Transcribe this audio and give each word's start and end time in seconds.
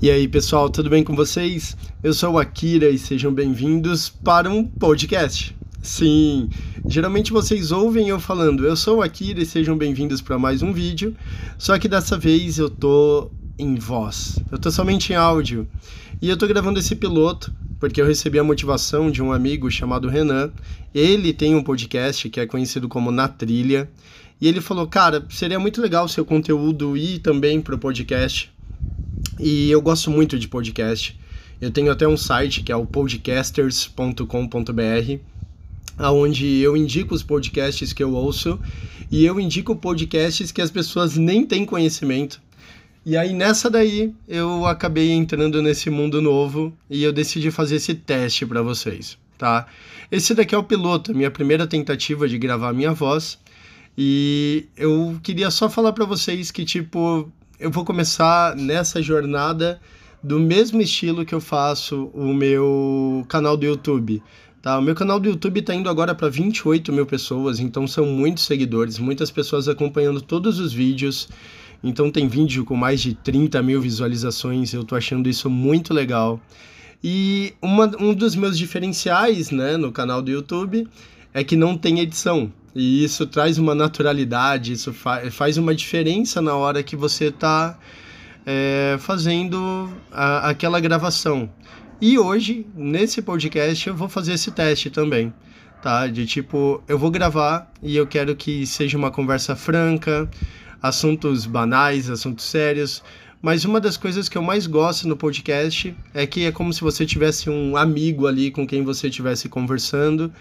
E 0.00 0.12
aí, 0.12 0.28
pessoal, 0.28 0.70
tudo 0.70 0.88
bem 0.88 1.02
com 1.02 1.16
vocês? 1.16 1.76
Eu 2.04 2.14
sou 2.14 2.34
o 2.34 2.38
Akira 2.38 2.88
e 2.88 2.96
sejam 2.96 3.34
bem-vindos 3.34 4.08
para 4.08 4.48
um 4.48 4.64
podcast. 4.64 5.56
Sim, 5.82 6.48
geralmente 6.86 7.32
vocês 7.32 7.72
ouvem 7.72 8.08
eu 8.08 8.20
falando, 8.20 8.64
eu 8.64 8.76
sou 8.76 8.98
o 8.98 9.02
Akira 9.02 9.40
e 9.42 9.44
sejam 9.44 9.76
bem-vindos 9.76 10.22
para 10.22 10.38
mais 10.38 10.62
um 10.62 10.72
vídeo, 10.72 11.16
só 11.58 11.76
que 11.80 11.88
dessa 11.88 12.16
vez 12.16 12.58
eu 12.58 12.70
tô 12.70 13.28
em 13.58 13.74
voz, 13.74 14.38
eu 14.52 14.58
tô 14.58 14.70
somente 14.70 15.12
em 15.12 15.16
áudio. 15.16 15.66
E 16.22 16.28
eu 16.28 16.36
tô 16.36 16.46
gravando 16.46 16.78
esse 16.78 16.94
piloto 16.94 17.52
porque 17.80 18.00
eu 18.00 18.06
recebi 18.06 18.38
a 18.38 18.44
motivação 18.44 19.10
de 19.10 19.20
um 19.20 19.32
amigo 19.32 19.68
chamado 19.68 20.08
Renan. 20.08 20.52
Ele 20.94 21.32
tem 21.32 21.56
um 21.56 21.62
podcast 21.64 22.30
que 22.30 22.38
é 22.38 22.46
conhecido 22.46 22.88
como 22.88 23.10
Na 23.10 23.26
Trilha, 23.26 23.90
e 24.40 24.46
ele 24.46 24.60
falou: 24.60 24.86
Cara, 24.86 25.26
seria 25.28 25.58
muito 25.58 25.82
legal 25.82 26.04
o 26.04 26.08
seu 26.08 26.24
conteúdo 26.24 26.96
ir 26.96 27.18
também 27.18 27.60
pro 27.60 27.76
podcast 27.76 28.56
e 29.38 29.70
eu 29.70 29.80
gosto 29.80 30.10
muito 30.10 30.38
de 30.38 30.48
podcast. 30.48 31.18
Eu 31.60 31.70
tenho 31.70 31.90
até 31.90 32.06
um 32.06 32.16
site 32.16 32.62
que 32.62 32.72
é 32.72 32.76
o 32.76 32.86
podcasters.com.br, 32.86 35.20
aonde 35.96 36.58
eu 36.58 36.76
indico 36.76 37.14
os 37.14 37.22
podcasts 37.22 37.92
que 37.92 38.02
eu 38.02 38.14
ouço 38.14 38.58
e 39.10 39.24
eu 39.24 39.40
indico 39.40 39.74
podcasts 39.74 40.52
que 40.52 40.62
as 40.62 40.70
pessoas 40.70 41.16
nem 41.16 41.44
têm 41.44 41.64
conhecimento. 41.64 42.40
E 43.04 43.16
aí 43.16 43.32
nessa 43.32 43.70
daí 43.70 44.12
eu 44.26 44.66
acabei 44.66 45.10
entrando 45.10 45.62
nesse 45.62 45.88
mundo 45.88 46.20
novo 46.20 46.72
e 46.90 47.02
eu 47.02 47.12
decidi 47.12 47.50
fazer 47.50 47.76
esse 47.76 47.94
teste 47.94 48.44
para 48.44 48.62
vocês, 48.62 49.16
tá? 49.36 49.66
Esse 50.10 50.34
daqui 50.34 50.54
é 50.54 50.58
o 50.58 50.64
piloto, 50.64 51.14
minha 51.14 51.30
primeira 51.30 51.66
tentativa 51.66 52.28
de 52.28 52.38
gravar 52.38 52.72
minha 52.72 52.92
voz. 52.92 53.38
E 53.96 54.66
eu 54.76 55.18
queria 55.22 55.50
só 55.50 55.68
falar 55.68 55.92
para 55.92 56.04
vocês 56.04 56.50
que 56.50 56.64
tipo 56.64 57.30
eu 57.58 57.70
vou 57.72 57.84
começar 57.84 58.54
nessa 58.54 59.02
jornada 59.02 59.80
do 60.22 60.38
mesmo 60.38 60.80
estilo 60.80 61.24
que 61.24 61.34
eu 61.34 61.40
faço 61.40 62.08
o 62.14 62.32
meu 62.32 63.24
canal 63.28 63.56
do 63.56 63.66
YouTube. 63.66 64.22
Tá? 64.62 64.78
O 64.78 64.82
meu 64.82 64.94
canal 64.94 65.18
do 65.18 65.28
YouTube 65.28 65.58
está 65.58 65.74
indo 65.74 65.88
agora 65.88 66.14
para 66.14 66.28
28 66.28 66.92
mil 66.92 67.04
pessoas, 67.04 67.58
então 67.58 67.86
são 67.86 68.06
muitos 68.06 68.44
seguidores, 68.44 68.98
muitas 68.98 69.30
pessoas 69.30 69.66
acompanhando 69.66 70.20
todos 70.20 70.60
os 70.60 70.72
vídeos. 70.72 71.28
Então 71.82 72.10
tem 72.10 72.28
vídeo 72.28 72.64
com 72.64 72.76
mais 72.76 73.00
de 73.00 73.14
30 73.14 73.60
mil 73.62 73.80
visualizações, 73.80 74.72
eu 74.72 74.84
tô 74.84 74.94
achando 74.94 75.28
isso 75.28 75.50
muito 75.50 75.92
legal. 75.92 76.40
E 77.02 77.54
uma, 77.60 77.90
um 78.00 78.14
dos 78.14 78.36
meus 78.36 78.56
diferenciais 78.56 79.50
né, 79.50 79.76
no 79.76 79.90
canal 79.90 80.22
do 80.22 80.30
YouTube 80.30 80.86
é 81.34 81.42
que 81.42 81.56
não 81.56 81.76
tem 81.76 81.98
edição. 82.00 82.52
E 82.78 83.02
isso 83.02 83.26
traz 83.26 83.58
uma 83.58 83.74
naturalidade, 83.74 84.72
isso 84.72 84.92
fa 84.92 85.28
faz 85.32 85.56
uma 85.56 85.74
diferença 85.74 86.40
na 86.40 86.54
hora 86.54 86.80
que 86.80 86.94
você 86.94 87.24
está 87.24 87.76
é, 88.46 88.96
fazendo 89.00 89.92
a, 90.12 90.48
aquela 90.50 90.78
gravação. 90.78 91.50
E 92.00 92.16
hoje, 92.20 92.64
nesse 92.76 93.20
podcast, 93.20 93.88
eu 93.88 93.96
vou 93.96 94.08
fazer 94.08 94.34
esse 94.34 94.52
teste 94.52 94.90
também, 94.90 95.34
tá? 95.82 96.06
De 96.06 96.24
tipo, 96.24 96.80
eu 96.86 96.96
vou 96.96 97.10
gravar 97.10 97.68
e 97.82 97.96
eu 97.96 98.06
quero 98.06 98.36
que 98.36 98.64
seja 98.64 98.96
uma 98.96 99.10
conversa 99.10 99.56
franca, 99.56 100.30
assuntos 100.80 101.46
banais, 101.46 102.08
assuntos 102.08 102.44
sérios. 102.44 103.02
Mas 103.42 103.64
uma 103.64 103.80
das 103.80 103.96
coisas 103.96 104.28
que 104.28 104.38
eu 104.38 104.42
mais 104.42 104.68
gosto 104.68 105.08
no 105.08 105.16
podcast 105.16 105.92
é 106.14 106.24
que 106.28 106.44
é 106.44 106.52
como 106.52 106.72
se 106.72 106.80
você 106.80 107.04
tivesse 107.04 107.50
um 107.50 107.76
amigo 107.76 108.28
ali 108.28 108.52
com 108.52 108.64
quem 108.64 108.84
você 108.84 109.08
estivesse 109.08 109.48
conversando 109.48 110.32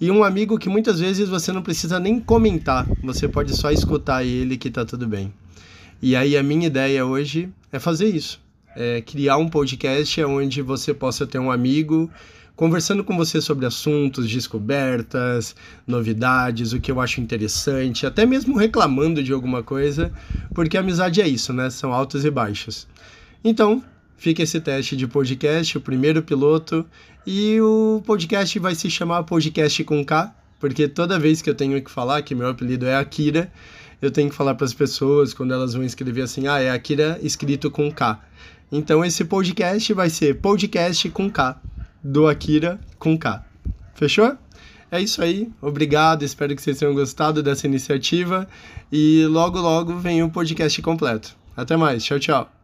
e 0.00 0.10
um 0.10 0.22
amigo 0.22 0.58
que 0.58 0.68
muitas 0.68 1.00
vezes 1.00 1.28
você 1.28 1.52
não 1.52 1.62
precisa 1.62 1.98
nem 1.98 2.20
comentar, 2.20 2.86
você 3.02 3.28
pode 3.28 3.56
só 3.56 3.70
escutar 3.70 4.24
ele 4.24 4.56
que 4.56 4.70
tá 4.70 4.84
tudo 4.84 5.06
bem. 5.06 5.32
E 6.00 6.14
aí 6.14 6.36
a 6.36 6.42
minha 6.42 6.66
ideia 6.68 7.04
hoje 7.04 7.48
é 7.72 7.78
fazer 7.78 8.06
isso. 8.06 8.40
É 8.76 9.00
criar 9.00 9.36
um 9.38 9.48
podcast 9.48 10.22
onde 10.22 10.62
você 10.62 10.94
possa 10.94 11.26
ter 11.26 11.38
um 11.38 11.50
amigo 11.50 12.08
conversando 12.54 13.04
com 13.04 13.16
você 13.16 13.40
sobre 13.40 13.66
assuntos, 13.66 14.28
descobertas, 14.28 15.54
novidades, 15.86 16.72
o 16.72 16.80
que 16.80 16.90
eu 16.90 17.00
acho 17.00 17.20
interessante, 17.20 18.04
até 18.04 18.26
mesmo 18.26 18.56
reclamando 18.56 19.22
de 19.22 19.32
alguma 19.32 19.62
coisa, 19.62 20.12
porque 20.52 20.76
amizade 20.76 21.20
é 21.20 21.28
isso, 21.28 21.52
né? 21.52 21.70
São 21.70 21.92
altos 21.92 22.24
e 22.24 22.30
baixos. 22.30 22.86
Então, 23.44 23.82
fica 24.18 24.42
esse 24.42 24.60
teste 24.60 24.96
de 24.96 25.06
podcast, 25.06 25.78
o 25.78 25.80
primeiro 25.80 26.22
piloto, 26.22 26.84
e 27.26 27.58
o 27.60 28.02
podcast 28.04 28.58
vai 28.58 28.74
se 28.74 28.90
chamar 28.90 29.22
Podcast 29.22 29.82
com 29.84 30.04
K, 30.04 30.34
porque 30.60 30.88
toda 30.88 31.18
vez 31.18 31.40
que 31.40 31.48
eu 31.48 31.54
tenho 31.54 31.80
que 31.80 31.90
falar 31.90 32.20
que 32.22 32.34
meu 32.34 32.48
apelido 32.48 32.84
é 32.84 32.96
Akira, 32.96 33.50
eu 34.02 34.10
tenho 34.10 34.28
que 34.28 34.34
falar 34.36 34.54
para 34.54 34.64
as 34.64 34.74
pessoas 34.74 35.32
quando 35.32 35.54
elas 35.54 35.72
vão 35.72 35.84
escrever 35.84 36.22
assim: 36.22 36.46
"Ah, 36.46 36.60
é 36.60 36.70
Akira 36.70 37.18
escrito 37.22 37.70
com 37.70 37.90
K". 37.90 38.20
Então 38.70 39.04
esse 39.04 39.24
podcast 39.24 39.92
vai 39.94 40.10
ser 40.10 40.40
Podcast 40.40 41.08
com 41.10 41.30
K, 41.30 41.60
do 42.02 42.26
Akira 42.26 42.78
com 42.98 43.16
K. 43.16 43.44
Fechou? 43.94 44.36
É 44.90 45.00
isso 45.00 45.22
aí, 45.22 45.50
obrigado, 45.60 46.22
espero 46.22 46.56
que 46.56 46.62
vocês 46.62 46.78
tenham 46.78 46.94
gostado 46.94 47.42
dessa 47.42 47.66
iniciativa 47.66 48.48
e 48.90 49.26
logo 49.26 49.60
logo 49.60 49.96
vem 49.98 50.22
o 50.22 50.30
podcast 50.30 50.80
completo. 50.80 51.36
Até 51.54 51.76
mais, 51.76 52.02
tchau, 52.02 52.18
tchau. 52.18 52.57